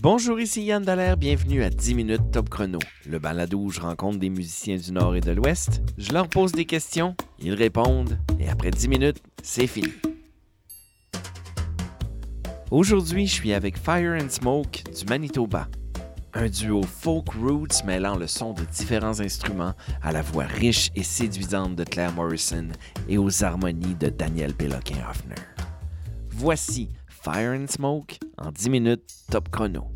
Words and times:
Bonjour, 0.00 0.38
ici 0.38 0.62
Yann 0.62 0.84
Dallaire, 0.84 1.16
bienvenue 1.16 1.64
à 1.64 1.70
10 1.70 1.94
minutes 1.96 2.30
Top 2.30 2.48
Chrono, 2.48 2.78
le 3.04 3.18
balado 3.18 3.58
où 3.58 3.70
je 3.70 3.80
rencontre 3.80 4.20
des 4.20 4.30
musiciens 4.30 4.76
du 4.76 4.92
Nord 4.92 5.16
et 5.16 5.20
de 5.20 5.32
l'Ouest, 5.32 5.82
je 5.98 6.12
leur 6.12 6.28
pose 6.28 6.52
des 6.52 6.66
questions, 6.66 7.16
ils 7.40 7.52
répondent, 7.52 8.16
et 8.38 8.48
après 8.48 8.70
10 8.70 8.86
minutes, 8.86 9.20
c'est 9.42 9.66
fini. 9.66 9.88
Aujourd'hui, 12.70 13.26
je 13.26 13.32
suis 13.32 13.52
avec 13.52 13.76
Fire 13.76 14.16
and 14.22 14.28
Smoke 14.28 14.84
du 14.96 15.04
Manitoba, 15.06 15.66
un 16.32 16.48
duo 16.48 16.84
folk 16.84 17.30
roots 17.30 17.84
mêlant 17.84 18.14
le 18.14 18.28
son 18.28 18.52
de 18.52 18.62
différents 18.66 19.18
instruments 19.18 19.74
à 20.00 20.12
la 20.12 20.22
voix 20.22 20.44
riche 20.44 20.90
et 20.94 21.02
séduisante 21.02 21.74
de 21.74 21.82
Claire 21.82 22.12
Morrison 22.12 22.68
et 23.08 23.18
aux 23.18 23.42
harmonies 23.42 23.96
de 23.96 24.10
Daniel 24.10 24.54
Péloquin-Hoffner. 24.54 25.42
Voici 26.30 26.88
Fire 27.20 27.52
and 27.52 27.66
Smoke 27.66 28.18
en 28.38 28.52
10 28.52 28.70
minutes 28.70 29.24
top 29.30 29.48
chrono. 29.50 29.92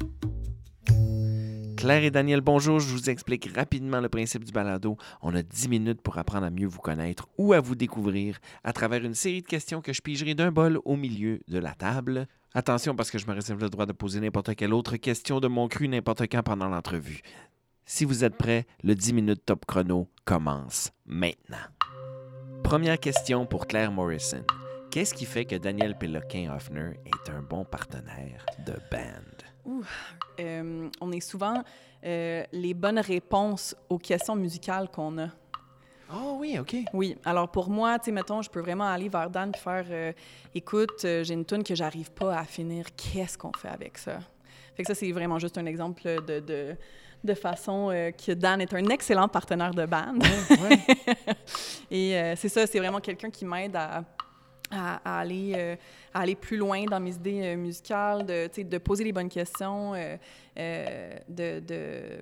Claire 1.77 2.03
et 2.03 2.11
Daniel, 2.11 2.41
bonjour. 2.41 2.81
Je 2.81 2.93
vous 2.93 3.11
explique 3.11 3.49
rapidement 3.55 4.01
le 4.01 4.09
principe 4.09 4.45
du 4.45 4.51
balado. 4.51 4.97
On 5.23 5.35
a 5.35 5.43
10 5.43 5.69
minutes 5.69 6.03
pour 6.03 6.19
apprendre 6.19 6.47
à 6.47 6.51
mieux 6.51 6.67
vous 6.67 6.81
connaître 6.81 7.29
ou 7.39 7.53
à 7.53 7.61
vous 7.61 7.77
découvrir 7.77 8.39
à 8.65 8.73
travers 8.73 9.05
une 9.05 9.15
série 9.15 9.41
de 9.41 9.47
questions 9.47 9.81
que 9.81 9.93
je 9.93 10.03
pigerai 10.03 10.35
d'un 10.35 10.51
bol 10.51 10.81
au 10.85 10.97
milieu 10.97 11.41
de 11.47 11.59
la 11.59 11.75
table. 11.75 12.27
Attention 12.55 12.97
parce 12.97 13.11
que 13.11 13.19
je 13.19 13.27
me 13.27 13.35
réserve 13.35 13.61
le 13.61 13.71
droit 13.71 13.87
de 13.87 13.93
poser 13.93 14.21
n'importe 14.21 14.57
quelle 14.57 14.75
autre 14.75 14.97
question 14.97 15.39
de 15.39 15.49
mon 15.49 15.69
cru 15.69 15.87
n'importe 15.87 16.23
quand 16.23 16.43
pendant 16.43 16.69
l'entrevue. 16.69 17.21
Si 17.87 18.05
vous 18.05 18.25
êtes 18.25 18.37
prêts, 18.37 18.67
le 18.83 18.97
10 18.97 19.13
minutes 19.13 19.47
top 19.47 19.65
chrono 19.67 20.09
commence 20.25 20.91
maintenant. 21.07 21.57
Première 22.65 22.99
question 22.99 23.47
pour 23.47 23.69
Claire 23.69 23.93
Morrison. 23.93 24.45
Qu'est-ce 24.93 25.15
qui 25.15 25.25
fait 25.25 25.47
que 25.47 25.57
Daniel 25.57 25.97
Péloquin-Hoffner 25.97 27.01
est 27.07 27.31
un 27.31 27.41
bon 27.41 27.65
partenaire 27.65 28.45
de 28.59 28.75
band? 28.91 29.47
Ouh, 29.65 29.83
euh, 30.39 30.91
on 31.01 31.13
est 31.13 31.21
souvent 31.21 31.65
euh, 32.05 32.45
les 32.53 32.75
bonnes 32.75 32.99
réponses 32.99 33.75
aux 33.89 33.97
questions 33.97 34.37
musicales 34.37 34.91
qu'on 34.91 35.17
a. 35.17 35.29
Oh 36.15 36.37
oui, 36.39 36.59
OK. 36.59 36.77
Oui. 36.93 37.17
Alors 37.25 37.51
pour 37.51 37.71
moi, 37.71 37.99
tu 38.01 38.05
sais, 38.05 38.13
mettons, 38.13 38.43
je 38.43 38.51
peux 38.51 38.61
vraiment 38.61 38.87
aller 38.87 39.09
vers 39.09 39.31
Dan 39.31 39.51
et 39.55 39.59
faire 39.59 39.87
euh, 39.89 40.13
écoute, 40.55 41.01
j'ai 41.01 41.33
une 41.33 41.47
tune 41.47 41.65
que 41.65 41.75
j'arrive 41.75 42.11
pas 42.11 42.37
à 42.37 42.45
finir. 42.45 42.85
Qu'est-ce 42.95 43.39
qu'on 43.39 43.53
fait 43.57 43.71
avec 43.71 43.97
ça? 43.97 44.19
Fait 44.75 44.83
que 44.83 44.89
ça, 44.89 44.95
c'est 44.95 45.11
vraiment 45.11 45.39
juste 45.39 45.57
un 45.57 45.65
exemple 45.65 46.03
de, 46.03 46.41
de, 46.41 46.77
de 47.25 47.35
façon 47.35 47.91
euh, 47.91 48.11
que 48.11 48.33
Dan 48.33 48.61
est 48.61 48.73
un 48.75 48.87
excellent 48.89 49.29
partenaire 49.29 49.73
de 49.73 49.87
band. 49.87 50.19
et 51.91 52.17
euh, 52.17 52.35
c'est 52.37 52.49
ça, 52.49 52.67
c'est 52.67 52.79
vraiment 52.79 53.01
quelqu'un 53.01 53.31
qui 53.31 53.45
m'aide 53.45 53.77
à, 53.77 54.05
à, 54.73 54.97
à 55.05 55.21
aller, 55.21 55.53
euh, 55.57 55.77
à 56.15 56.21
aller 56.21 56.35
plus 56.35 56.57
loin 56.57 56.85
dans 56.85 57.01
mes 57.01 57.15
idées 57.15 57.43
euh, 57.45 57.57
musicales, 57.57 58.25
de, 58.27 58.63
de 58.63 58.79
poser 58.79 59.05
les 59.05 59.13
bonnes 59.13 59.29
questions, 59.29 59.95
euh, 59.95 60.17
euh, 60.59 61.17
de, 61.29 61.61
de, 61.61 62.19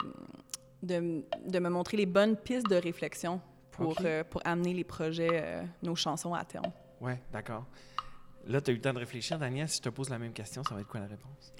de, 0.82 1.24
de 1.46 1.58
me 1.58 1.68
montrer 1.68 1.96
les 1.96 2.06
bonnes 2.06 2.36
pistes 2.36 2.68
de 2.68 2.76
réflexion 2.76 3.40
pour, 3.72 3.96
euh, 4.04 4.24
pour 4.24 4.40
amener 4.44 4.74
les 4.74 4.84
projets, 4.84 5.28
euh, 5.32 5.62
nos 5.82 5.94
chansons 5.94 6.34
à 6.34 6.44
terme. 6.44 6.70
Oui, 7.00 7.12
d'accord. 7.32 7.64
Là, 8.46 8.60
tu 8.60 8.70
as 8.70 8.72
eu 8.72 8.76
le 8.76 8.82
temps 8.82 8.92
de 8.92 8.98
réfléchir, 8.98 9.38
Daniel. 9.38 9.68
Si 9.68 9.78
je 9.78 9.82
te 9.82 9.88
pose 9.90 10.08
la 10.10 10.18
même 10.18 10.32
question, 10.32 10.62
ça 10.64 10.74
va 10.74 10.80
être 10.80 10.88
quoi 10.88 11.00
la 11.00 11.06
réponse? 11.06 11.52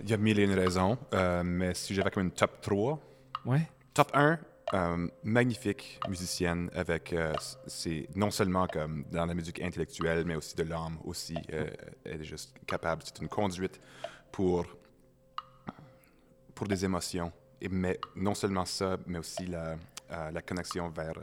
Il 0.00 0.10
y 0.10 0.14
a 0.14 0.16
mille 0.16 0.38
et 0.38 0.44
une 0.44 0.52
raisons, 0.54 0.98
euh, 1.14 1.42
mais 1.44 1.72
si 1.74 1.94
j'avais 1.94 2.10
comme 2.10 2.24
une 2.24 2.30
top 2.30 2.60
3, 2.60 2.98
Oui. 3.46 3.58
top 3.94 4.10
1, 4.14 4.38
euh, 4.74 5.08
magnifique 5.22 6.00
musicienne 6.08 6.70
avec, 6.74 7.12
euh, 7.12 7.32
non 8.14 8.30
seulement 8.30 8.66
comme 8.66 9.04
dans 9.10 9.26
la 9.26 9.34
musique 9.34 9.60
intellectuelle, 9.62 10.24
mais 10.24 10.34
aussi 10.36 10.56
de 10.56 10.64
l'âme 10.64 10.98
aussi. 11.04 11.36
euh, 11.52 11.70
elle 12.04 12.20
est 12.22 12.24
juste 12.24 12.54
capable, 12.66 13.02
c'est 13.04 13.18
une 13.20 13.28
conduite 13.28 13.80
pour, 14.32 14.66
pour 16.54 16.66
des 16.66 16.84
émotions. 16.84 17.32
Et, 17.60 17.68
mais 17.68 17.98
non 18.16 18.34
seulement 18.34 18.64
ça, 18.64 18.96
mais 19.06 19.18
aussi 19.18 19.46
la, 19.46 19.76
euh, 20.10 20.30
la 20.30 20.42
connexion 20.42 20.88
vers 20.90 21.14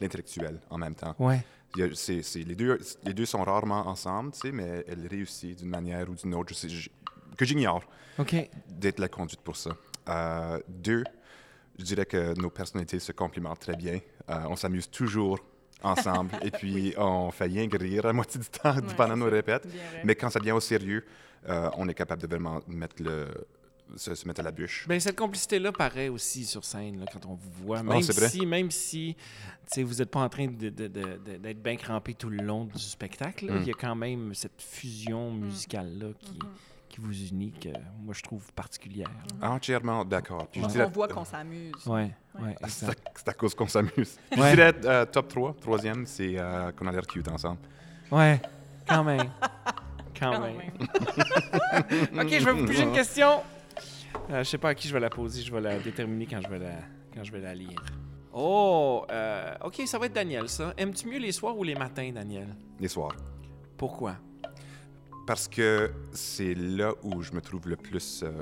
l'intellectuel 0.00 0.60
en 0.70 0.78
même 0.78 0.94
temps. 0.94 1.14
Ouais. 1.18 1.44
A- 1.78 1.94
c'est- 1.94 2.22
les, 2.44 2.54
deux, 2.54 2.78
les 3.04 3.14
deux 3.14 3.26
sont 3.26 3.42
rarement 3.42 3.86
ensemble, 3.88 4.32
tu 4.32 4.40
sais, 4.40 4.52
mais 4.52 4.84
elle 4.86 5.06
réussit 5.06 5.58
d'une 5.58 5.68
manière 5.70 6.08
ou 6.08 6.14
d'une 6.14 6.34
autre, 6.34 6.50
je 6.50 6.54
sais, 6.54 6.68
je- 6.68 6.90
que 7.36 7.44
j'ignore 7.44 7.82
OK. 8.18 8.36
d'être 8.68 8.98
la 8.98 9.08
conduite 9.08 9.40
pour 9.40 9.56
ça. 9.56 9.70
Deux, 10.68 11.04
je 11.78 11.84
dirais 11.84 12.06
que 12.06 12.38
nos 12.40 12.50
personnalités 12.50 12.98
se 12.98 13.12
complimentent 13.12 13.60
très 13.60 13.76
bien. 13.76 14.00
Euh, 14.28 14.34
on 14.48 14.56
s'amuse 14.56 14.88
toujours 14.90 15.38
ensemble 15.82 16.30
et 16.42 16.50
puis 16.50 16.94
on 16.96 17.30
fait 17.30 17.44
rien 17.46 17.68
que 17.68 17.76
rire 17.76 18.06
à 18.06 18.12
moitié 18.12 18.40
du 18.40 18.46
temps 18.46 18.74
Ouais, 18.76 18.94
pendant 18.96 19.16
nos 19.16 19.30
répètes. 19.30 19.66
Bien. 19.66 19.80
Mais 20.04 20.14
quand 20.14 20.30
ça 20.30 20.38
devient 20.38 20.52
au 20.52 20.60
sérieux, 20.60 21.04
euh, 21.48 21.70
on 21.76 21.88
est 21.88 21.94
capable 21.94 22.22
de 22.22 22.26
vraiment 22.28 22.60
mettre 22.68 23.02
le, 23.02 23.26
se, 23.96 24.14
se 24.14 24.26
mettre 24.28 24.40
à 24.40 24.44
la 24.44 24.52
bûche. 24.52 24.86
Ben, 24.86 25.00
cette 25.00 25.16
complicité-là 25.18 25.72
paraît 25.72 26.08
aussi 26.08 26.44
sur 26.44 26.64
scène 26.64 27.00
là, 27.00 27.06
quand 27.12 27.26
on 27.26 27.34
vous 27.34 27.50
voit. 27.64 27.80
Oh, 27.80 27.82
Même 27.82 28.02
si, 28.02 28.46
même 28.46 28.70
si 28.70 29.16
vous 29.76 29.94
n'êtes 29.94 30.10
pas 30.10 30.20
en 30.20 30.28
train 30.28 30.46
d'être 30.46 31.62
bien 31.62 31.76
crampé 31.76 32.14
tout 32.14 32.28
le 32.30 32.42
long 32.44 32.66
du 32.66 32.78
spectacle, 32.78 33.46
là, 33.46 33.54
Mm. 33.54 33.62
il 33.62 33.68
y 33.68 33.70
a 33.70 33.74
quand 33.74 33.96
même 33.96 34.34
cette 34.34 34.60
fusion 34.62 35.32
musicale-là 35.32 36.08
qui, 36.20 36.32
Mhm. 36.34 36.48
Qui 36.92 37.00
vous 37.00 37.12
unit, 37.28 37.52
que 37.52 37.70
moi 38.04 38.14
je 38.14 38.22
trouve 38.22 38.52
particulière. 38.52 39.08
là. 39.40 39.50
Entièrement 39.50 40.04
d'accord. 40.04 40.46
Je 40.52 40.60
On 40.60 40.88
voit 40.88 41.08
qu'on 41.08 41.24
s'amuse. 41.24 41.72
Ouais, 41.86 42.14
Ouais. 42.40 42.54
c'est 42.68 43.28
à, 43.28 43.32
cause 43.34 43.54
qu'on 43.54 43.66
s'amuse. 43.66 44.18
Je 44.30 44.36
dirais 44.36 44.74
euh, 44.84 45.04
top 45.06 45.28
3, 45.28 45.56
troisième, 45.60 46.06
c'est 46.06 46.38
euh, 46.38 46.70
qu'on 46.72 46.86
a 46.86 46.92
l'air 46.92 47.06
cute 47.06 47.28
ensemble. 47.28 47.58
Ouais, 48.10 48.40
quand 48.86 49.02
même. 49.04 49.30
Quand, 50.18 50.30
Quand 50.34 50.40
même. 50.42 50.56
même. 50.56 52.20
OK, 52.20 52.28
je 52.38 52.44
vais 52.44 52.52
vous 52.52 52.66
poser 52.66 52.82
une 52.84 52.92
question. 53.02 53.40
Euh, 54.30 54.44
je 54.44 54.48
sais 54.50 54.58
pas 54.58 54.68
à 54.68 54.74
qui 54.74 54.86
je 54.86 54.92
vais 54.92 55.00
la 55.00 55.10
poser, 55.10 55.42
je 55.42 55.52
vais 55.52 55.60
la 55.60 55.78
déterminer 55.80 56.26
quand 56.26 56.40
je 56.40 56.48
vais 56.48 56.58
la, 56.60 56.74
quand 57.12 57.24
je 57.24 57.32
vais 57.32 57.40
la 57.40 57.54
lire. 57.54 57.82
Oh, 58.32 59.04
euh, 59.10 59.54
OK, 59.64 59.82
ça 59.86 59.98
va 59.98 60.06
être 60.06 60.12
Daniel, 60.12 60.48
ça. 60.48 60.74
Aimes-tu 60.76 61.08
mieux 61.08 61.18
les 61.18 61.32
soirs 61.32 61.56
ou 61.58 61.64
les 61.64 61.74
matins, 61.74 62.08
Daniel? 62.14 62.54
Les 62.78 62.86
soirs. 62.88 63.16
Pourquoi? 63.76 64.14
Parce 65.26 65.46
que 65.48 65.92
c'est 66.12 66.54
là 66.54 66.92
où 67.02 67.22
je 67.22 67.32
me 67.32 67.40
trouve 67.40 67.68
le 67.68 67.76
plus 67.76 68.22
euh, 68.24 68.32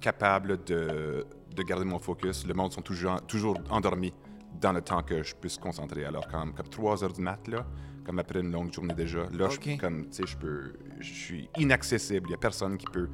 capable 0.00 0.62
de, 0.64 1.24
de 1.54 1.62
garder 1.62 1.84
mon 1.84 1.98
focus. 1.98 2.46
Le 2.46 2.54
monde 2.54 2.72
sont 2.72 2.82
toujours, 2.82 3.20
toujours 3.26 3.58
endormis 3.70 4.12
dans 4.60 4.72
le 4.72 4.80
temps 4.82 5.02
que 5.02 5.22
je 5.22 5.34
puisse 5.34 5.54
se 5.54 5.60
concentrer. 5.60 6.04
Alors, 6.04 6.26
comme, 6.28 6.52
comme 6.54 6.68
3 6.68 7.04
heures 7.04 7.12
du 7.12 7.20
mat, 7.22 7.46
là, 7.48 7.66
comme 8.04 8.18
après 8.18 8.40
une 8.40 8.50
longue 8.52 8.72
journée 8.72 8.94
déjà, 8.94 9.26
là, 9.32 9.48
je, 9.48 9.56
Ok. 9.56 9.78
comme, 9.80 10.06
tu 10.08 10.16
sais, 10.16 10.26
je, 10.26 10.36
peux, 10.36 10.74
je 11.00 11.12
suis 11.12 11.48
inaccessible. 11.58 12.26
Il 12.26 12.30
n'y 12.30 12.34
a 12.34 12.38
personne 12.38 12.76
qui 12.76 12.86
peut 12.86 13.08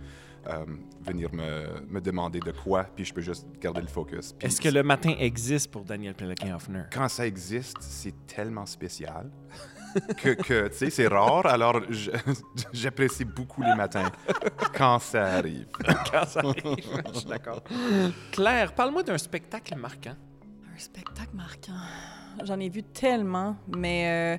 euh, 0.46 0.64
venir 1.02 1.32
me, 1.34 1.80
me 1.88 2.00
demander 2.00 2.40
de 2.40 2.50
quoi, 2.52 2.84
puis 2.84 3.04
je 3.04 3.12
peux 3.12 3.20
juste 3.20 3.46
garder 3.60 3.82
le 3.82 3.86
focus. 3.88 4.32
Puis 4.32 4.46
Est-ce 4.48 4.60
que 4.60 4.70
le 4.70 4.82
matin 4.82 5.14
existe 5.18 5.70
pour 5.70 5.84
Daniel 5.84 6.14
Péloquin-Hoffner? 6.14 6.84
quand 6.92 7.08
ça 7.08 7.26
existe, 7.26 7.76
c'est 7.80 8.26
tellement 8.26 8.64
spécial 8.66 9.30
que, 10.16 10.30
que, 10.30 10.68
tu 10.68 10.76
sais, 10.76 10.90
c'est 10.90 11.06
rare. 11.06 11.46
Alors, 11.46 11.80
j'apprécie 12.72 13.24
beaucoup 13.24 13.62
les 13.62 13.74
matins 13.74 14.10
quand 14.76 14.98
ça 14.98 15.26
arrive. 15.26 15.66
Quand 16.10 16.26
ça 16.26 16.40
arrive, 16.40 16.86
je 17.12 17.18
suis 17.18 17.28
d'accord. 17.28 17.62
Claire, 18.32 18.74
parle-moi 18.74 19.02
d'un 19.02 19.18
spectacle 19.18 19.76
marquant. 19.76 20.14
Un 20.74 20.78
spectacle 20.78 21.34
marquant. 21.34 21.72
J'en 22.44 22.58
ai 22.58 22.68
vu 22.68 22.82
tellement, 22.82 23.56
mais 23.76 24.38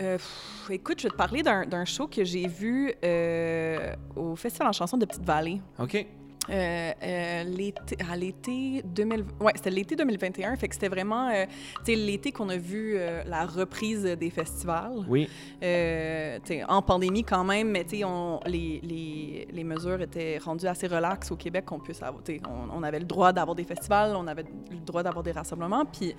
euh, 0.00 0.16
pff, 0.16 0.70
écoute, 0.70 0.98
je 1.00 1.04
vais 1.04 1.10
te 1.10 1.16
parler 1.16 1.42
d'un 1.42 1.66
d'un 1.66 1.84
show 1.84 2.06
que 2.06 2.24
j'ai 2.24 2.48
vu 2.48 2.92
euh, 3.04 3.94
au 4.16 4.34
Festival 4.36 4.68
en 4.68 4.72
chanson 4.72 4.96
de 4.96 5.04
Petite-Vallée. 5.04 5.60
OK. 5.78 6.06
Euh, 6.50 6.92
euh, 7.02 7.44
l'été, 7.44 7.96
à 8.10 8.16
l'été 8.16 8.82
2000, 8.84 9.24
ouais, 9.40 9.52
c'était 9.54 9.70
l'été 9.70 9.94
2021, 9.94 10.56
fait 10.56 10.66
que 10.66 10.74
c'était 10.74 10.88
vraiment, 10.88 11.28
euh, 11.28 11.44
tu 11.84 11.92
sais, 11.92 11.94
l'été 11.94 12.32
qu'on 12.32 12.48
a 12.48 12.56
vu 12.56 12.94
euh, 12.96 13.22
la 13.24 13.46
reprise 13.46 14.02
des 14.02 14.30
festivals. 14.30 15.04
Oui. 15.08 15.28
Tu 15.60 15.66
sais, 15.66 16.64
en 16.68 16.82
pandémie 16.82 17.22
quand 17.22 17.44
même, 17.44 17.70
mais 17.70 17.84
tu 17.84 17.98
sais, 17.98 18.06
les, 18.46 18.80
les, 18.82 19.48
les 19.52 19.64
mesures 19.64 20.00
étaient 20.02 20.38
rendues 20.38 20.66
assez 20.66 20.88
relaxes 20.88 21.30
au 21.30 21.36
Québec 21.36 21.66
qu'on 21.66 21.78
puisse 21.78 22.02
avoir, 22.02 22.24
tu 22.24 22.34
sais, 22.34 22.40
on, 22.48 22.76
on 22.76 22.82
avait 22.82 22.98
le 22.98 23.06
droit 23.06 23.32
d'avoir 23.32 23.54
des 23.54 23.64
festivals, 23.64 24.16
on 24.16 24.26
avait 24.26 24.44
le 24.70 24.84
droit 24.84 25.04
d'avoir 25.04 25.22
des 25.22 25.32
rassemblements, 25.32 25.84
puis 25.84 26.14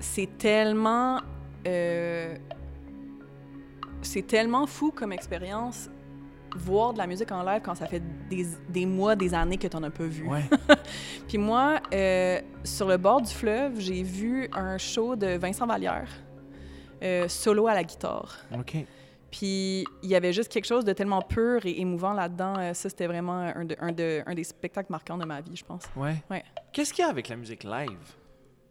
c'est 0.00 0.38
tellement, 0.38 1.20
c'est 4.02 4.26
tellement 4.26 4.66
fou 4.66 4.90
comme 4.90 5.12
expérience 5.12 5.88
voir 6.56 6.92
de 6.92 6.98
la 6.98 7.06
musique 7.06 7.30
en 7.32 7.42
live 7.42 7.60
quand 7.64 7.74
ça 7.74 7.86
fait 7.86 8.02
des, 8.28 8.46
des 8.68 8.86
mois, 8.86 9.16
des 9.16 9.34
années 9.34 9.56
que 9.58 9.66
tu 9.68 9.76
n'en 9.76 9.82
as 9.84 9.90
pas 9.90 10.04
vu. 10.04 10.26
Ouais. 10.28 10.42
Puis 11.28 11.38
moi, 11.38 11.80
euh, 11.94 12.40
sur 12.64 12.88
le 12.88 12.96
bord 12.96 13.20
du 13.22 13.32
fleuve, 13.32 13.78
j'ai 13.78 14.02
vu 14.02 14.48
un 14.52 14.76
show 14.78 15.16
de 15.16 15.36
Vincent 15.38 15.66
Vallière, 15.66 16.08
euh, 17.02 17.28
solo 17.28 17.66
à 17.68 17.74
la 17.74 17.84
guitare. 17.84 18.36
OK. 18.54 18.76
Puis 19.30 19.84
il 20.02 20.10
y 20.10 20.16
avait 20.16 20.32
juste 20.32 20.50
quelque 20.52 20.64
chose 20.66 20.84
de 20.84 20.92
tellement 20.92 21.22
pur 21.22 21.64
et 21.64 21.80
émouvant 21.80 22.12
là-dedans. 22.12 22.54
Euh, 22.58 22.74
ça, 22.74 22.88
c'était 22.88 23.06
vraiment 23.06 23.34
un, 23.54 23.64
de- 23.64 23.76
un, 23.80 23.92
de- 23.92 24.22
un 24.26 24.34
des 24.34 24.42
spectacles 24.44 24.90
marquants 24.90 25.16
de 25.18 25.24
ma 25.24 25.40
vie, 25.40 25.54
je 25.54 25.64
pense. 25.64 25.84
Ouais. 25.96 26.16
Ouais. 26.28 26.42
Qu'est-ce 26.72 26.92
qu'il 26.92 27.04
y 27.04 27.06
a 27.06 27.10
avec 27.10 27.28
la 27.28 27.36
musique 27.36 27.62
live? 27.62 27.96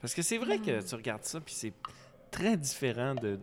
Parce 0.02 0.14
que 0.14 0.22
c'est 0.22 0.38
vrai 0.38 0.58
que 0.60 0.82
tu 0.82 0.96
regardes 0.96 1.24
ça, 1.24 1.40
puis 1.40 1.54
c'est 1.54 1.74
très 2.32 2.58
différent 2.58 3.16
de, 3.16 3.38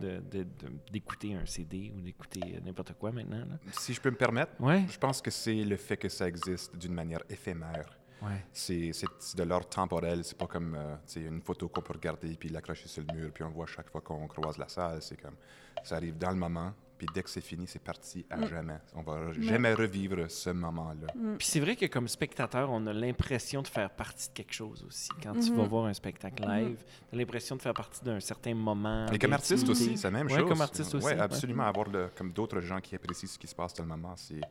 d'écouter 0.91 1.35
un 1.35 1.45
CD 1.45 1.91
ou 1.95 2.01
d'écouter 2.01 2.41
euh, 2.43 2.59
n'importe 2.65 2.93
quoi 2.93 3.11
maintenant. 3.11 3.39
Là. 3.39 3.57
Si 3.73 3.93
je 3.93 4.01
peux 4.01 4.09
me 4.11 4.15
permettre, 4.15 4.51
Ouais. 4.59 4.85
je 4.89 4.97
pense 4.97 5.21
que 5.21 5.31
c'est 5.31 5.63
le 5.63 5.77
fait 5.77 5.97
que 5.97 6.09
ça 6.09 6.27
existe 6.27 6.75
d'une 6.77 6.93
manière 6.93 7.21
éphémère. 7.29 7.97
Ouais. 8.21 8.43
C'est 8.51 8.91
de 9.35 9.43
l'ordre 9.43 9.69
temporel. 9.69 10.23
C'est 10.23 10.37
pas 10.37 10.47
comme 10.47 10.75
euh, 10.75 10.95
une 11.15 11.41
photo 11.41 11.69
qu'on 11.69 11.81
peut 11.81 11.93
regarder 11.93 12.35
puis 12.35 12.49
l'accrocher 12.49 12.87
sur 12.87 13.03
le 13.07 13.13
mur 13.15 13.31
puis 13.31 13.43
on 13.43 13.49
le 13.49 13.53
voit 13.53 13.67
chaque 13.67 13.89
fois 13.89 14.01
qu'on 14.01 14.27
croise 14.27 14.57
la 14.57 14.67
salle. 14.67 15.01
C'est 15.01 15.21
comme 15.21 15.35
ça 15.83 15.97
arrive 15.97 16.17
dans 16.17 16.31
le 16.31 16.35
moment. 16.37 16.73
Puis 16.97 17.05
dès 17.13 17.21
que 17.21 17.29
c'est 17.29 17.41
fini, 17.41 17.67
c'est 17.67 17.81
parti 17.83 18.25
à 18.29 18.43
jamais. 18.47 18.77
On 18.95 19.01
va 19.01 19.31
jamais 19.39 19.73
revivre 19.73 20.29
ce 20.31 20.49
moment-là. 20.49 21.07
Puis 21.37 21.47
c'est 21.47 21.59
vrai 21.59 21.75
que 21.75 21.85
comme 21.85 22.07
spectateur, 22.07 22.71
on 22.71 22.87
a 22.87 22.93
l'impression 22.93 23.61
de 23.61 23.67
faire 23.67 23.89
partie 23.91 24.29
de 24.29 24.33
quelque 24.33 24.53
chose 24.53 24.83
aussi. 24.87 25.09
Quand 25.21 25.33
tu 25.39 25.53
vas 25.53 25.63
voir 25.65 25.85
un 25.85 25.93
spectacle 25.93 26.43
live, 26.47 26.83
tu 27.09 27.15
as 27.15 27.17
l'impression 27.19 27.55
de 27.55 27.61
faire 27.61 27.73
partie 27.75 28.03
d'un 28.03 28.19
certain 28.19 28.55
moment. 28.55 29.05
Et 29.11 29.19
comme 29.19 29.33
artiste 29.33 29.69
aussi, 29.69 29.95
c'est 29.97 30.07
la 30.07 30.11
même 30.11 30.27
Ouais, 30.27 30.39
chose. 30.39 30.49
comme 30.49 30.61
artiste 30.61 30.95
aussi, 30.95 31.05
Oui, 31.05 31.13
ouais. 31.13 31.19
absolument. 31.19 31.63
Avoir 31.63 31.87
le- 31.89 32.09
comme 32.17 32.31
d'autres 32.31 32.61
gens 32.61 32.81
qui 32.81 32.95
apprécient 32.95 33.29
ce 33.29 33.37
qui 33.37 33.47
se 33.47 33.55
passe 33.55 33.73
dans 33.75 33.83
le 33.83 33.89
moment, 33.89 34.15
c'est- 34.15 34.41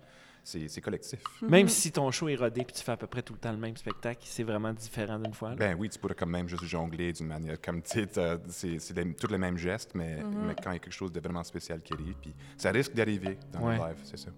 c'est 0.49 0.81
collectif. 0.81 1.21
Même 1.43 1.69
si 1.69 1.91
ton 1.91 2.11
show 2.11 2.29
est 2.29 2.37
rodé 2.37 2.65
puis 2.65 2.75
tu 2.75 2.83
fais 2.83 2.93
à 2.93 2.97
peu 2.97 3.07
près 3.07 3.23
tout 3.23 3.33
le 3.33 3.39
temps 3.41 3.51
le 3.51 3.59
même 3.59 3.77
spectacle, 3.77 4.21
c'est 4.25 4.45
vraiment 4.45 4.73
différent 4.73 5.19
d'une 5.19 5.35
fois. 5.35 5.51
là. 5.51 5.57
Ben 5.57 5.77
oui, 5.79 5.89
tu 5.89 5.99
pourrais 5.99 6.15
quand 6.15 6.27
même 6.27 6.49
juste 6.49 6.65
jongler 6.65 7.13
d'une 7.13 7.27
manière 7.27 7.61
comme, 7.61 7.83
tu 7.83 8.07
sais, 8.49 8.79
c'est 8.79 9.17
tous 9.17 9.27
les 9.27 9.39
mêmes 9.39 9.57
gestes, 9.59 9.93
mais, 9.95 10.23
mais 10.47 10.55
quand 10.55 10.71
il 10.71 10.75
y 10.75 10.77
a 10.77 10.79
quelque 10.79 10.93
chose 10.93 11.11
de 11.13 11.21
vraiment 11.21 11.43
spécial 11.43 11.81
qui 11.83 11.93
arrive, 11.95 12.15
puis 12.21 12.33
ça 12.57 12.71
risque 12.71 12.95
d'arriver 12.95 13.39
dans 13.53 13.61
Ouais. 13.67 13.77
le 13.79 13.85
live, 13.89 13.99
c'est 14.05 14.19
ça. 14.19 14.31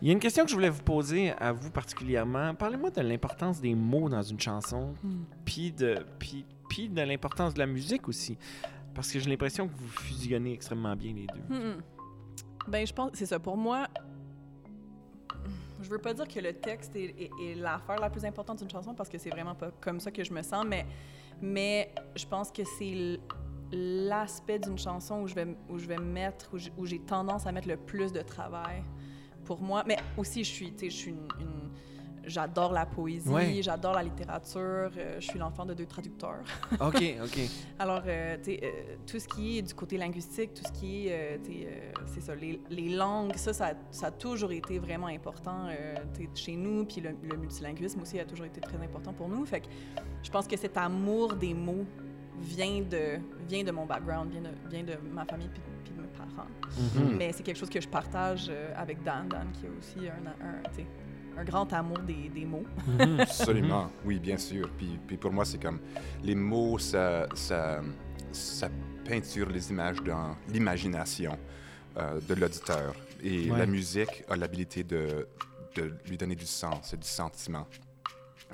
Il 0.00 0.06
y 0.06 0.10
a 0.10 0.12
une 0.12 0.20
question 0.20 0.44
que 0.44 0.50
je 0.50 0.54
voulais 0.54 0.70
vous 0.70 0.82
poser 0.84 1.32
à 1.32 1.50
vous 1.52 1.70
particulièrement. 1.72 2.54
Parlez-moi 2.54 2.90
de 2.90 3.00
l'importance 3.00 3.60
des 3.60 3.74
mots 3.74 4.08
dans 4.08 4.22
une 4.22 4.38
chanson, 4.38 4.94
puis 5.44 5.72
de, 5.72 5.96
puis, 6.20 6.46
puis 6.68 6.88
de 6.88 7.02
l'importance 7.02 7.54
de 7.54 7.58
la 7.58 7.66
musique 7.66 8.06
aussi. 8.08 8.38
Parce 8.94 9.10
que 9.10 9.18
j'ai 9.18 9.28
l'impression 9.28 9.66
que 9.66 9.74
vous 9.74 9.88
fusionnez 9.88 10.52
extrêmement 10.52 10.94
bien 10.94 11.12
les 11.14 11.26
deux. 11.26 11.54
Mhm. 11.54 11.82
Ben, 12.68 12.86
je 12.86 12.92
pense, 12.92 13.10
c'est 13.14 13.26
ça. 13.26 13.38
Pour 13.38 13.56
moi, 13.56 13.88
je 15.80 15.88
veux 15.88 15.98
pas 15.98 16.14
dire 16.14 16.26
que 16.28 16.40
le 16.40 16.52
texte 16.52 16.94
est, 16.96 17.30
l'affaire 17.56 18.00
la 18.00 18.10
plus 18.10 18.24
importante 18.24 18.58
d'une 18.58 18.70
chanson 18.70 18.94
parce 18.94 19.08
que 19.08 19.18
c'est 19.18 19.30
vraiment 19.30 19.54
pas 19.54 19.70
comme 19.80 20.00
ça 20.00 20.10
que 20.10 20.24
je 20.24 20.32
me 20.32 20.42
sens, 20.42 20.64
mais, 21.40 21.92
je 22.16 22.26
pense 22.26 22.50
que 22.50 22.62
c'est 22.64 23.18
l'aspect 23.72 24.58
d'une 24.58 24.78
chanson 24.78 25.20
où 25.22 25.28
je 25.28 25.34
vais, 25.34 25.46
où 25.68 25.78
je 25.78 25.86
vais 25.86 25.98
mettre, 25.98 26.50
où 26.76 26.86
j'ai- 26.86 27.00
tendance 27.00 27.46
à 27.46 27.52
mettre 27.52 27.68
le 27.68 27.76
plus 27.76 28.12
de 28.12 28.22
travail 28.22 28.82
pour 29.44 29.60
moi. 29.60 29.84
Mais 29.86 29.96
aussi, 30.16 30.42
je 30.44 30.50
suis, 30.50 30.72
je 30.80 30.88
suis 30.88 31.10
une- 31.10 31.70
J'adore 32.28 32.72
la 32.72 32.86
poésie, 32.86 33.28
Ouais. 33.28 33.60
j'adore 33.62 33.94
la 33.94 34.02
littérature, 34.02 34.90
euh, 34.96 35.16
je 35.18 35.26
suis 35.26 35.38
l'enfant 35.38 35.64
de 35.66 35.74
deux 35.74 35.86
traducteurs. 35.86 36.42
OK, 36.80 37.02
OK. 37.24 37.40
Alors, 37.78 38.02
euh, 38.06 38.36
tu 38.38 38.52
sais, 38.52 38.60
euh, 38.62 38.96
tout 39.06 39.18
ce 39.18 39.26
qui 39.26 39.58
est 39.58 39.62
du 39.62 39.74
côté 39.74 39.96
linguistique, 39.98 40.54
tout 40.54 40.62
ce 40.66 40.72
qui 40.78 41.08
est, 41.08 41.12
euh, 41.12 41.38
euh, 41.48 41.90
c'est 42.06 42.20
ça, 42.20 42.34
les, 42.34 42.60
les 42.70 42.90
langues, 42.90 43.34
ça, 43.36 43.52
ça, 43.52 43.72
ça 43.90 44.06
a 44.08 44.10
toujours 44.10 44.52
été 44.52 44.78
vraiment 44.78 45.06
important 45.08 45.68
chez 46.34 46.54
nous, 46.56 46.84
puis 46.84 47.00
le, 47.00 47.10
le 47.22 47.36
multilinguisme 47.36 48.00
aussi 48.02 48.18
a 48.20 48.24
toujours 48.24 48.46
été 48.46 48.60
très 48.60 48.76
important 48.78 49.12
pour 49.12 49.28
nous. 49.28 49.44
Fait 49.46 49.60
que 49.60 49.66
je 50.22 50.30
pense 50.30 50.46
que 50.46 50.56
cet 50.56 50.76
amour 50.76 51.34
des 51.34 51.54
mots 51.54 51.84
vient 52.40 52.82
de, 52.82 53.18
vient 53.48 53.64
de 53.64 53.70
mon 53.72 53.86
background, 53.86 54.30
vient 54.30 54.42
de, 54.42 54.50
vient 54.70 54.84
de 54.84 54.96
ma 55.12 55.24
famille 55.24 55.48
puis, 55.48 55.60
puis 55.84 55.92
de 55.94 56.00
mes 56.02 56.08
parents. 56.08 56.48
Mhm. 56.78 57.16
Mais 57.16 57.32
c'est 57.32 57.42
quelque 57.42 57.56
chose 57.58 57.70
que 57.70 57.80
je 57.80 57.88
partage 57.88 58.50
avec 58.76 59.02
Dan, 59.02 59.28
Dan 59.28 59.48
qui 59.52 59.66
a 59.66 59.70
aussi 59.78 60.08
un, 60.08 60.26
un, 60.46 60.62
tu 60.70 60.76
sais, 60.82 60.86
un 61.38 61.44
grand 61.44 61.72
amour 61.72 61.98
des, 62.00 62.28
des 62.28 62.44
mots. 62.44 62.64
Mhm. 62.86 63.20
Absolument, 63.20 63.90
oui, 64.04 64.18
bien 64.18 64.36
sûr. 64.38 64.68
Puis, 64.76 64.98
puis 65.06 65.16
pour 65.16 65.32
moi, 65.32 65.44
c'est 65.44 65.62
comme 65.62 65.78
les 66.22 66.34
mots, 66.34 66.78
ça, 66.78 67.26
ça, 67.34 67.80
ça 68.32 68.68
peinture 69.04 69.48
les 69.48 69.70
images 69.70 69.98
dans 70.02 70.36
l'imagination 70.48 71.38
euh, 71.96 72.20
de 72.20 72.34
l'auditeur. 72.34 72.94
Et 73.22 73.50
Ouais. 73.50 73.58
la 73.58 73.66
musique 73.66 74.24
a 74.28 74.36
l'habilité 74.36 74.82
de, 74.84 75.26
de 75.76 75.92
lui 76.08 76.16
donner 76.16 76.34
du 76.36 76.46
sens 76.46 76.92
et 76.92 76.96
du 76.96 77.06
sentiment. 77.08 77.66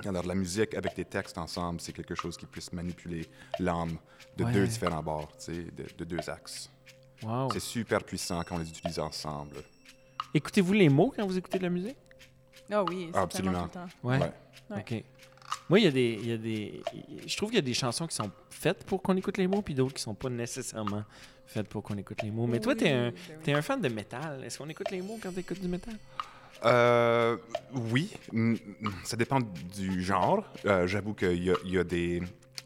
Alors, 0.05 0.25
la 0.25 0.35
musique 0.35 0.73
avec 0.75 0.97
les 0.97 1.05
textes 1.05 1.37
ensemble, 1.37 1.79
c'est 1.81 1.93
quelque 1.93 2.15
chose 2.15 2.35
qui 2.37 2.45
puisse 2.45 2.71
manipuler 2.73 3.25
l'âme 3.59 3.97
de 4.37 4.43
Ouais. 4.43 4.51
deux 4.51 4.67
différents 4.67 5.01
bords, 5.03 5.29
tu 5.37 5.45
sais, 5.45 5.63
de, 5.63 5.85
de 5.97 6.03
deux 6.03 6.29
axes. 6.29 6.69
Wow. 7.23 7.49
C'est 7.53 7.61
super 7.61 8.03
puissant 8.03 8.41
quand 8.43 8.55
on 8.55 8.59
les 8.59 8.69
utilise 8.69 8.99
ensemble. 8.99 9.57
Écoutez-vous 10.33 10.73
les 10.73 10.89
mots 10.89 11.13
quand 11.15 11.25
vous 11.25 11.37
écoutez 11.37 11.57
de 11.57 11.63
la 11.63 11.69
musique? 11.69 11.95
Ah 12.71 12.83
oui, 12.83 13.09
c'est 13.13 13.19
Absolument. 13.19 13.63
tout 13.63 13.65
le 13.65 13.69
temps. 13.71 13.87
Ouais. 14.03 14.17
Ouais. 14.19 14.31
Ouais. 14.71 14.79
OK. 14.79 15.03
Moi, 15.69 15.79
il 15.79 15.85
y, 15.85 15.87
a 15.87 15.91
des, 15.91 16.19
il 16.21 16.27
y 16.29 16.31
a 16.33 16.37
des. 16.37 16.81
Je 17.27 17.37
trouve 17.37 17.49
qu'il 17.49 17.57
y 17.57 17.59
a 17.59 17.65
des 17.65 17.73
chansons 17.73 18.07
qui 18.07 18.15
sont 18.15 18.31
faites 18.49 18.83
pour 18.83 19.01
qu'on 19.01 19.15
écoute 19.15 19.37
les 19.37 19.47
mots, 19.47 19.61
puis 19.61 19.75
d'autres 19.75 19.93
qui 19.93 20.01
sont 20.01 20.15
pas 20.15 20.29
nécessairement 20.29 21.03
faites 21.45 21.67
pour 21.67 21.83
qu'on 21.83 21.95
écoute 21.97 22.21
les 22.23 22.31
mots. 22.31 22.47
Mais 22.47 22.59
toi, 22.59 22.73
Oui, 22.73 22.79
t'es 22.79 22.89
un, 22.91 23.09
ben 23.11 23.13
oui. 23.29 23.35
t'es 23.43 23.53
un 23.53 23.61
fan 23.61 23.79
de 23.79 23.87
métal. 23.89 24.43
Est-ce 24.43 24.57
qu'on 24.57 24.69
écoute 24.69 24.89
les 24.91 25.01
mots 25.01 25.19
quand 25.21 25.31
t'écoutes 25.31 25.59
du 25.61 25.67
métal? 25.67 25.93
Euh, 26.63 27.37
oui, 27.91 28.11
Mm, 28.31 28.53
mm, 28.53 28.57
ça 29.03 29.15
dépend 29.17 29.39
du 29.39 30.01
genre. 30.01 30.43
Euh, 30.65 30.87
J'avoue 30.87 31.13
qu'il 31.13 31.43
y 31.43 31.51
a, 31.51 31.55
il 31.63 31.71
y 31.71 31.77
a 31.77 31.83
des, 31.83 32.21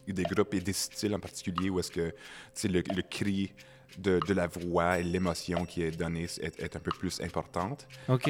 des 0.08 0.22
groupes 0.22 0.54
et 0.54 0.60
des 0.60 0.72
styles 0.72 1.14
en 1.14 1.20
particulier 1.20 1.68
où 1.68 1.78
est-ce 1.80 1.90
que 1.90 2.14
tu 2.54 2.68
le, 2.68 2.82
le 2.94 3.02
cri 3.02 3.52
de, 3.98 4.20
de 4.26 4.34
la 4.34 4.46
voix 4.46 4.98
et 4.98 5.02
l'émotion 5.02 5.64
qui 5.64 5.82
est 5.82 5.90
donnée 5.90 6.24
est, 6.40 6.60
est 6.60 6.76
un 6.76 6.80
peu 6.80 6.90
plus 6.90 7.20
importante 7.20 7.86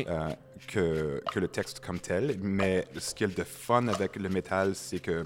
euh, 0.08 0.28
que, 0.68 1.22
que 1.32 1.38
le 1.40 1.48
texte 1.48 1.80
comme 1.80 1.98
tel. 2.00 2.36
Mais 2.40 2.84
ce 2.98 3.14
qui 3.14 3.24
est 3.24 3.36
de 3.38 3.44
fun 3.44 3.88
avec 3.88 4.16
le 4.16 4.28
métal, 4.28 4.74
c'est 4.74 5.00
que 5.00 5.22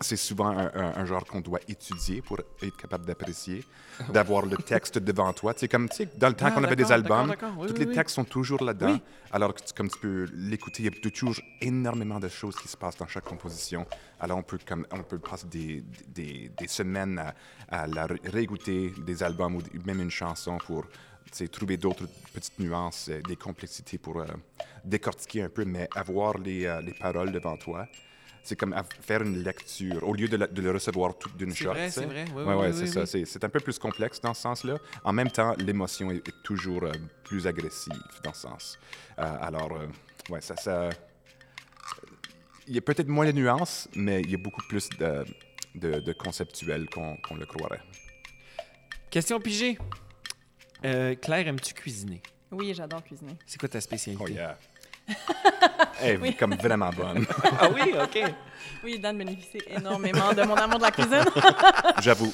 c'est 0.00 0.16
souvent 0.16 0.48
un, 0.48 0.66
un- 0.74 0.94
un 0.96 1.04
genre 1.04 1.24
qu'on 1.26 1.40
doit 1.40 1.60
étudier 1.68 2.22
pour 2.22 2.38
être 2.62 2.76
capable 2.76 3.04
d'apprécier, 3.04 3.64
d'avoir 4.10 4.46
le 4.46 4.56
texte 4.56 4.98
devant 4.98 5.32
toi. 5.32 5.54
C'est 5.56 5.68
comme, 5.68 5.88
dans 6.16 6.28
le 6.28 6.34
temps 6.34 6.46
Ah, 6.48 6.50
qu'on 6.52 6.64
avait 6.64 6.76
des 6.76 6.92
albums. 6.92 7.30
Oui, 7.58 7.66
tous 7.68 7.74
oui, 7.74 7.80
les 7.80 7.86
oui. 7.86 7.94
textes 7.94 8.14
sont 8.14 8.24
toujours 8.24 8.62
là-dedans. 8.62 8.98
Alors 9.30 9.54
que 9.54 9.60
comme 9.76 9.88
tu 9.88 9.98
peux 9.98 10.26
l'écouter, 10.32 10.84
il 10.84 10.94
y 10.94 10.96
a 10.96 11.10
toujours 11.10 11.34
énormément 11.60 12.20
de 12.20 12.28
choses 12.28 12.56
qui 12.56 12.68
se 12.68 12.76
passent 12.76 12.96
dans 12.96 13.06
chaque 13.08 13.24
composition. 13.24 13.86
Alors 14.20 14.38
on 14.38 14.42
peut, 14.42 14.58
comme, 14.66 14.86
on 14.92 15.02
peut 15.02 15.18
passer 15.18 15.46
des, 15.46 15.84
des, 16.08 16.50
des 16.56 16.68
semaines 16.68 17.18
à, 17.18 17.34
à 17.82 17.86
la 17.86 18.06
ré- 18.06 18.20
réécouter 18.24 18.92
des 19.04 19.22
albums 19.22 19.56
ou 19.56 19.62
même 19.84 20.00
une 20.00 20.10
chanson 20.10 20.58
pour 20.58 20.84
trouver 21.52 21.76
d'autres 21.76 22.06
petites 22.32 22.58
nuances, 22.58 23.08
euh, 23.10 23.20
des 23.20 23.36
complexités 23.36 23.98
pour 23.98 24.18
euh, 24.20 24.26
décortiquer 24.84 25.42
un 25.42 25.50
peu, 25.50 25.64
mais 25.66 25.90
avoir 25.94 26.38
les, 26.38 26.64
euh, 26.64 26.80
les 26.80 26.94
paroles 26.94 27.30
devant 27.32 27.56
toi. 27.58 27.86
C'est 28.48 28.56
comme 28.56 28.74
faire 29.02 29.20
une 29.20 29.42
lecture 29.44 30.02
au 30.08 30.14
lieu 30.14 30.26
de, 30.26 30.38
la- 30.38 30.46
de 30.46 30.62
le 30.62 30.70
recevoir 30.70 31.18
tout 31.18 31.28
d'une 31.36 31.50
C'est 31.50 31.64
shot. 31.64 31.68
vrai, 31.74 31.88
tu 31.88 31.92
sais. 31.92 32.00
c'est 32.00 32.06
vrai. 32.06 32.24
Oui, 32.34 32.42
Ouais, 32.44 32.54
oui, 32.54 32.60
ouais, 32.60 32.66
oui, 32.68 32.72
c'est 32.72 32.82
oui, 32.84 32.88
ça. 32.88 33.04
C'est- 33.04 33.24
C'est 33.26 33.44
un 33.44 33.50
peu 33.50 33.60
plus 33.60 33.78
complexe 33.78 34.22
dans 34.22 34.32
ce 34.32 34.40
sens-là. 34.40 34.78
En 35.04 35.12
même 35.12 35.30
temps, 35.30 35.54
l'émotion 35.58 36.10
est, 36.10 36.26
est 36.26 36.42
toujours 36.42 36.84
euh, 36.84 36.92
plus 37.24 37.46
agressive 37.46 37.92
dans 38.24 38.32
ce 38.32 38.40
sens. 38.40 38.78
Euh, 39.18 39.36
alors, 39.42 39.70
euh, 39.76 39.86
ouais, 40.30 40.40
ça, 40.40 40.56
ça. 40.56 40.88
Il 42.66 42.74
y 42.74 42.78
a 42.78 42.80
peut-être 42.80 43.08
moins 43.08 43.26
de 43.26 43.32
nuances, 43.32 43.86
mais 43.94 44.22
il 44.22 44.30
y 44.30 44.34
a 44.34 44.38
beaucoup 44.38 44.62
plus 44.66 44.88
de, 44.98 45.26
de, 45.74 46.00
de 46.00 46.12
conceptuel 46.14 46.88
qu'on 46.88 47.16
qu'on 47.18 47.34
le 47.36 47.44
croirait. 47.44 47.82
Question 49.10 49.40
pigée. 49.40 49.76
Euh, 50.86 51.14
Claire, 51.16 51.48
aimes-tu 51.48 51.74
cuisiner? 51.74 52.22
Oui, 52.50 52.72
j'adore 52.74 53.04
cuisiner. 53.04 53.36
C'est 53.44 53.58
quoi 53.60 53.68
ta 53.68 53.80
spécialité? 53.82 54.24
Oh 54.24 54.28
yeah. 54.30 54.58
Elle 56.00 56.24
est 56.24 56.32
comme 56.34 56.54
vraiment 56.54 56.90
bonne. 56.90 57.26
ah 57.60 57.68
oui, 57.72 57.94
OK. 58.00 58.22
Oui, 58.84 58.98
Dan 58.98 59.18
bénéficie 59.18 59.60
énormément 59.68 60.32
de 60.32 60.42
mon 60.42 60.54
amour 60.54 60.78
de 60.78 60.84
la 60.84 60.90
cuisine. 60.90 61.24
J'avoue. 62.00 62.32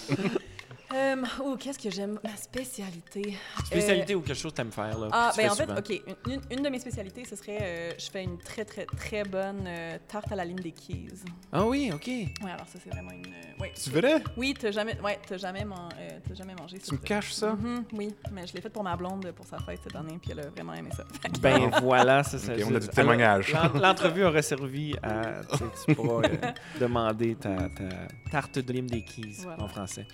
Euh, 0.95 1.17
oh, 1.43 1.57
qu'est-ce 1.59 1.79
que 1.79 1.91
j'aime? 1.91 2.19
Ma 2.23 2.37
spécialité. 2.37 3.37
Spécialité 3.65 4.15
ou 4.15 4.21
quelque 4.21 4.37
chose 4.39 4.53
que 4.53 4.57
t'aimes 4.59 4.71
faire, 4.71 4.97
là? 4.97 5.09
Ah, 5.11 5.33
ben 5.37 5.51
en 5.51 5.55
fait, 5.57 5.63
souvent? 5.67 5.79
OK. 5.79 5.91
Une, 6.27 6.33
une- 6.35 6.41
une 6.59 6.63
de 6.63 6.69
mes 6.69 6.79
spécialités, 6.79 7.25
ce 7.25 7.35
serait, 7.35 7.59
euh, 7.61 7.93
je 7.99 8.11
fais 8.11 8.23
une 8.23 8.39
très, 8.39 8.65
très, 8.65 8.87
très 8.87 9.25
bonne 9.25 9.65
euh, 9.67 9.99
tarte 10.07 10.31
à 10.31 10.37
la 10.37 10.45
lime 10.45 10.61
des 10.61 10.71
keys. 10.71 11.09
Ah 11.53 11.65
oui, 11.65 11.91
OK. 11.93 12.07
Oui, 12.07 12.29
alors 12.45 12.67
ça, 12.69 12.79
c'est 12.83 12.91
vraiment 12.91 13.11
une... 13.11 13.27
euh, 13.27 13.61
ouais. 13.63 13.73
Tu 13.83 13.91
verrais? 13.91 14.23
Oui, 14.37 14.55
t'as 14.59 14.71
jamais, 14.71 14.97
ouais, 15.01 15.19
t'as 15.27 15.37
jamais, 15.37 15.65
man- 15.65 15.89
euh, 15.99 16.11
t'as 16.29 16.35
jamais 16.35 16.55
mangé 16.55 16.79
Tu 16.79 16.93
me 16.95 16.99
caches 16.99 17.33
ça? 17.33 17.55
Mhm, 17.55 17.85
oui, 17.95 18.15
mais 18.31 18.47
je 18.47 18.55
l'ai 18.55 18.61
faite 18.61 18.73
pour 18.73 18.85
ma 18.85 18.95
blonde 18.97 19.33
pour 19.33 19.47
sa 19.47 19.59
fête 19.59 19.81
cette 19.83 19.97
année, 19.97 20.19
puis 20.23 20.31
elle 20.31 20.41
a 20.41 20.51
vraiment 20.51 20.75
aimé 20.75 20.91
ça. 20.97 21.05
Ben 21.41 21.71
voilà, 21.81 22.23
ça, 22.23 22.39
ça 22.39 22.53
Ok, 22.55 22.63
on 22.71 22.75
a 22.75 22.79
du 22.81 22.89
témoignage. 22.89 23.53
l'en- 23.53 23.81
L'entrevue 23.81 24.25
aurait 24.25 24.43
servi 24.43 24.95
à. 25.03 25.41
Tu, 25.51 25.57
sais, 25.59 25.65
tu 25.87 25.95
pourras 25.97 26.23
euh, 26.29 26.37
demander 26.81 27.35
ta, 27.35 27.69
ta 27.69 27.89
tarte 28.31 28.59
de 28.61 28.73
lime 28.73 28.89
des 28.89 29.03
keys 29.03 29.39
Voilà. 29.43 29.63
en 29.63 29.69
français. 29.69 30.07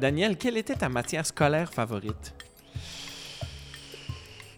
Daniel, 0.00 0.38
quelle 0.38 0.56
était 0.56 0.74
ta 0.74 0.88
matière 0.88 1.26
scolaire 1.26 1.70
favorite? 1.70 2.34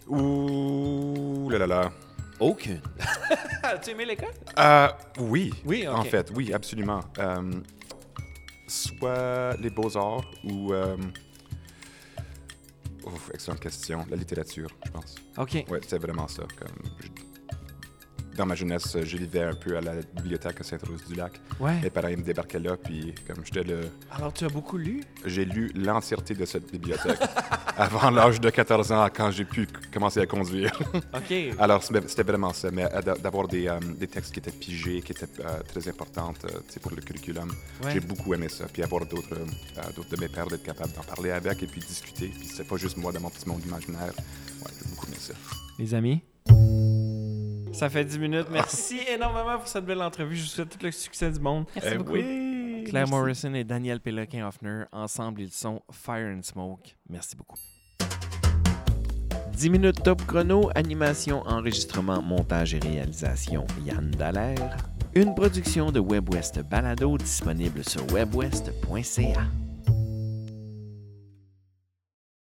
Ouh 0.07 1.49
là 1.49 1.57
là 1.57 1.67
là. 1.67 1.91
Aucune. 2.39 2.81
As-tu 3.63 3.91
aimé 3.91 4.05
l'école? 4.05 4.31
Euh, 4.57 4.87
oui. 5.19 5.53
Oui. 5.65 5.85
En 5.85 6.03
fait, 6.03 6.31
oui, 6.33 6.53
absolument. 6.53 7.01
Euh, 7.19 7.51
soit 8.67 9.57
les 9.59 9.69
beaux-arts 9.69 10.23
ou... 10.45 10.73
Euh... 10.73 10.95
ouf, 13.05 13.29
excellente 13.33 13.59
question. 13.59 14.05
La 14.09 14.15
littérature, 14.15 14.69
je 14.85 14.91
pense. 14.91 15.15
OK. 15.37 15.65
Ouais, 15.69 15.81
c'est 15.85 15.99
vraiment 15.99 16.29
ça. 16.29 16.43
Comme... 16.57 16.89
dans 18.35 18.45
ma 18.45 18.55
jeunesse, 18.55 18.97
je 19.03 19.17
vivais 19.17 19.43
un 19.43 19.53
peu 19.53 19.77
à 19.77 19.81
la 19.81 19.93
bibliothèque 20.15 20.59
à 20.61 20.63
Sainte-Rose-du-Lac. 20.63 21.39
Ouais. 21.59 21.79
Mes 21.81 21.89
parents 21.89 22.07
ils 22.09 22.17
me 22.17 22.23
débarquaient 22.23 22.59
là, 22.59 22.75
puis 22.77 23.13
comme 23.27 23.43
j'étais 23.45 23.63
le... 23.63 23.81
Alors, 24.11 24.33
tu 24.33 24.45
as 24.45 24.49
beaucoup 24.49 24.77
lu? 24.77 25.03
J'ai 25.25 25.45
lu 25.45 25.71
l'entièreté 25.75 26.33
de 26.33 26.45
cette 26.45 26.71
bibliothèque 26.71 27.19
avant 27.77 28.09
l'âge 28.09 28.39
de 28.41 28.49
14 28.49 28.91
ans, 28.91 29.07
quand 29.13 29.31
j'ai 29.31 29.45
pu 29.45 29.67
commencer 29.93 30.19
à 30.19 30.25
conduire. 30.25 30.71
OK. 31.13 31.33
Alors, 31.59 31.83
c'était 31.83 32.23
vraiment 32.23 32.53
ça, 32.53 32.69
mais 32.71 32.85
euh, 32.93 33.01
d'a- 33.01 33.15
d'avoir 33.15 33.47
des, 33.47 33.67
euh, 33.67 33.79
des 33.97 34.07
textes 34.07 34.33
qui 34.33 34.39
étaient 34.39 34.51
pigés, 34.51 35.01
qui 35.01 35.11
étaient 35.11 35.27
euh, 35.39 35.61
très 35.67 35.87
importants 35.87 36.33
euh, 36.45 36.49
pour 36.81 36.91
le 36.91 37.01
curriculum. 37.01 37.49
Ouais. 37.83 37.91
J'ai 37.93 37.99
beaucoup 37.99 38.33
aimé 38.33 38.49
ça. 38.49 38.65
Puis 38.71 38.83
avoir 38.83 39.05
d'autres 39.05 39.33
euh, 39.33 39.81
d'autres 39.95 40.09
de 40.15 40.19
mes 40.21 40.27
pères, 40.27 40.47
d'être 40.47 40.63
capable 40.63 40.91
d'en 40.93 41.03
parler 41.03 41.31
avec 41.31 41.61
et 41.63 41.67
puis 41.67 41.81
discuter. 41.81 42.27
Puis 42.27 42.47
c'est 42.53 42.67
pas 42.67 42.77
juste 42.77 42.97
moi 42.97 43.11
dans 43.11 43.19
mon 43.21 43.29
petit 43.29 43.47
monde 43.47 43.63
imaginaire. 43.65 44.13
Ouais, 44.61 44.71
j'ai 44.81 44.89
beaucoup 44.89 45.07
aimé 45.07 45.17
ça. 45.19 45.33
Les 45.79 45.93
amis? 45.93 46.21
Ça 47.73 47.89
fait 47.89 48.05
10 48.05 48.19
minutes. 48.19 48.47
Merci 48.51 48.99
énormément 49.13 49.57
pour 49.57 49.67
cette 49.67 49.85
belle 49.85 50.01
entrevue. 50.01 50.35
Je 50.35 50.43
vous 50.43 50.47
souhaite 50.47 50.69
tout 50.69 50.85
le 50.85 50.91
succès 50.91 51.31
du 51.31 51.39
monde. 51.39 51.65
Merci 51.75 51.89
Eh 51.93 51.97
beaucoup. 51.97 52.11
oui! 52.13 52.83
Claire 52.85 53.01
Merci. 53.07 53.11
Morrison 53.13 53.53
et 53.55 53.63
Daniel 53.63 53.99
Péloquin-Hoffner, 53.99 54.83
ensemble, 54.91 55.41
ils 55.41 55.51
sont 55.51 55.81
Fire 55.91 56.35
and 56.37 56.43
Smoke. 56.43 56.95
Merci 57.09 57.35
beaucoup. 57.35 57.57
10 59.53 59.69
minutes 59.69 60.03
top 60.03 60.21
chrono, 60.27 60.69
animation, 60.75 61.41
enregistrement, 61.47 62.21
montage 62.21 62.73
et 62.73 62.79
réalisation, 62.79 63.65
Yann 63.85 64.11
Dallaire. 64.11 64.77
Une 65.15 65.33
production 65.35 65.91
de 65.91 65.99
WebWest 65.99 66.61
Balado 66.63 67.17
disponible 67.17 67.83
sur 67.87 68.03
webwest.ca. 68.11 69.43